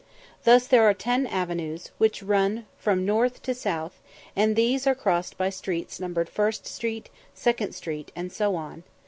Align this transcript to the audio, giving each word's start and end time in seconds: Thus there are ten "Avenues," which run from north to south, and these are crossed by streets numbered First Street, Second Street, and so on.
Thus 0.45 0.65
there 0.65 0.81
are 0.89 0.95
ten 0.95 1.27
"Avenues," 1.27 1.91
which 1.99 2.23
run 2.23 2.65
from 2.79 3.05
north 3.05 3.43
to 3.43 3.53
south, 3.53 4.01
and 4.35 4.55
these 4.55 4.87
are 4.87 4.95
crossed 4.95 5.37
by 5.37 5.51
streets 5.51 5.99
numbered 5.99 6.27
First 6.27 6.65
Street, 6.65 7.11
Second 7.35 7.75
Street, 7.75 8.11
and 8.15 8.33
so 8.33 8.55
on. 8.55 8.81